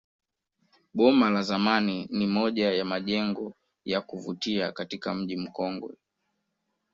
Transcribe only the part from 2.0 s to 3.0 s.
ni moja ya